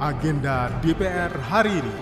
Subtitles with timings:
[0.00, 1.96] agenda DPR hari ini.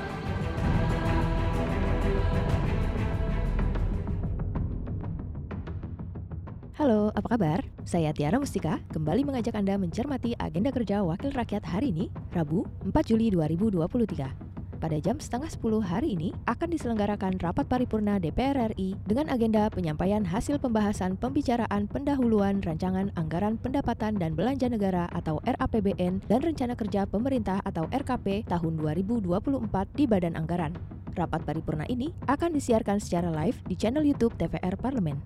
[6.79, 7.67] Halo, apa kabar?
[7.83, 12.95] Saya Tiara Mustika, kembali mengajak Anda mencermati agenda kerja Wakil Rakyat hari ini, Rabu, 4
[13.03, 14.48] Juli 2023.
[14.79, 20.23] Pada jam setengah 10 hari ini akan diselenggarakan rapat paripurna DPR RI dengan agenda penyampaian
[20.23, 27.11] hasil pembahasan pembicaraan pendahuluan rancangan anggaran pendapatan dan belanja negara atau RAPBN dan rencana kerja
[27.11, 29.67] pemerintah atau RKP tahun 2024
[29.99, 30.79] di Badan Anggaran.
[31.19, 35.19] Rapat paripurna ini akan disiarkan secara live di channel YouTube TVR Parlemen.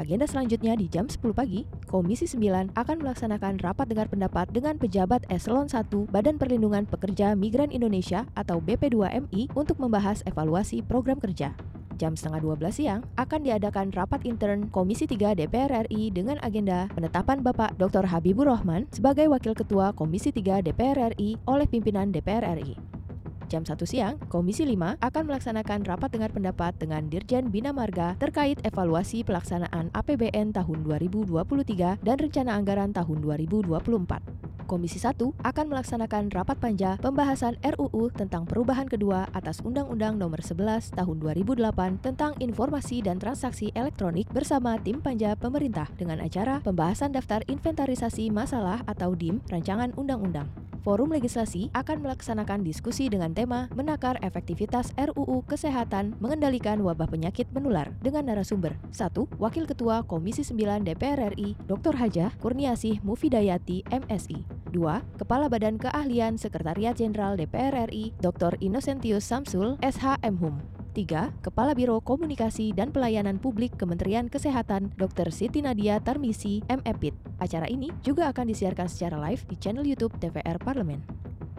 [0.00, 5.28] Agenda selanjutnya di jam 10 pagi, Komisi 9 akan melaksanakan rapat dengar pendapat dengan pejabat
[5.28, 11.52] eselon 1 Badan Perlindungan Pekerja Migran Indonesia atau BP2MI untuk membahas evaluasi program kerja.
[12.00, 17.44] Jam setengah 12 siang akan diadakan rapat intern Komisi 3 DPR RI dengan agenda penetapan
[17.44, 18.08] Bapak Dr.
[18.08, 22.99] Habibur Rahman sebagai Wakil Ketua Komisi 3 DPR RI oleh pimpinan DPR RI.
[23.50, 28.62] Jam 1 siang, Komisi 5 akan melaksanakan rapat dengar pendapat dengan Dirjen Bina Marga terkait
[28.62, 34.40] evaluasi pelaksanaan APBN tahun 2023 dan rencana anggaran tahun 2024.
[34.70, 40.94] Komisi 1 akan melaksanakan rapat panja pembahasan RUU tentang perubahan kedua atas Undang-Undang Nomor 11
[40.94, 47.42] Tahun 2008 tentang Informasi dan Transaksi Elektronik bersama tim panja pemerintah dengan acara pembahasan daftar
[47.50, 50.69] inventarisasi masalah atau DIM rancangan undang-undang.
[50.80, 57.92] Forum Legislasi akan melaksanakan diskusi dengan tema menakar efektivitas RUU Kesehatan mengendalikan wabah penyakit menular
[58.00, 59.12] dengan narasumber 1.
[59.36, 62.00] Wakil Ketua Komisi 9 DPR RI Dr.
[62.00, 64.40] Hajah Kurniasih Mufidayati MSI
[64.72, 65.20] 2.
[65.20, 68.56] Kepala Badan Keahlian Sekretariat Jenderal DPR RI Dr.
[68.64, 71.42] Innocentius Samsul SHM 3.
[71.42, 75.30] Kepala Biro Komunikasi dan Pelayanan Publik Kementerian Kesehatan Dr.
[75.30, 77.14] Siti Nadia Tarmisi, MEPIT.
[77.38, 81.02] Acara ini juga akan disiarkan secara live di channel YouTube TVR Parlemen.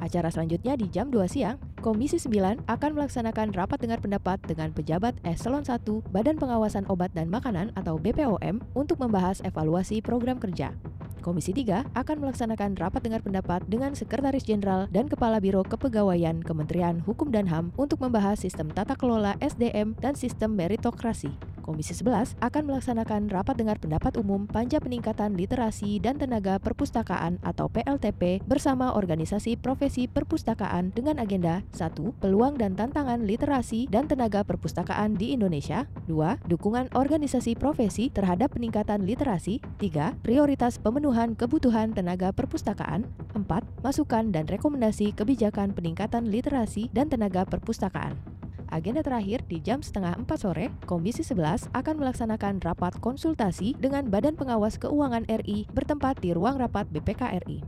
[0.01, 5.13] Acara selanjutnya di jam 2 siang, Komisi 9 akan melaksanakan rapat dengar pendapat dengan pejabat
[5.21, 10.73] Eselon 1 Badan Pengawasan Obat dan Makanan atau BPOM untuk membahas evaluasi program kerja.
[11.21, 17.05] Komisi 3 akan melaksanakan rapat dengar pendapat dengan Sekretaris Jenderal dan Kepala Biro Kepegawaian Kementerian
[17.05, 21.50] Hukum dan HAM untuk membahas sistem tata kelola SDM dan sistem meritokrasi.
[21.61, 27.69] Komisi 11 akan melaksanakan rapat dengar pendapat umum panja peningkatan literasi dan tenaga perpustakaan atau
[27.69, 31.93] PLTP bersama organisasi profesi perpustakaan dengan agenda 1.
[32.19, 36.49] Peluang dan tantangan literasi dan tenaga perpustakaan di Indonesia 2.
[36.49, 40.25] Dukungan organisasi profesi terhadap peningkatan literasi 3.
[40.25, 43.05] Prioritas pemenuhan kebutuhan tenaga perpustakaan
[43.37, 43.45] 4.
[43.85, 48.40] Masukan dan rekomendasi kebijakan peningkatan literasi dan tenaga perpustakaan
[48.71, 54.39] Agenda terakhir di jam setengah 4 sore, Komisi 11 akan melaksanakan rapat konsultasi dengan Badan
[54.39, 57.59] Pengawas Keuangan RI bertempat di ruang rapat BPK RI.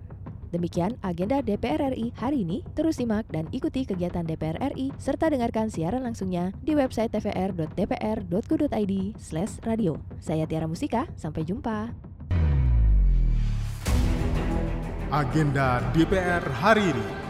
[0.55, 2.63] Demikian agenda DPR RI hari ini.
[2.71, 8.93] Terus simak dan ikuti kegiatan DPR RI serta dengarkan siaran langsungnya di website tvr.dpr.go.id
[9.67, 9.99] radio.
[10.23, 11.91] Saya Tiara Musika, sampai jumpa.
[15.11, 17.22] Agenda DPR hari ini.